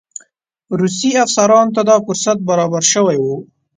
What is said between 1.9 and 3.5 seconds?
فرصت برابر شوی وو.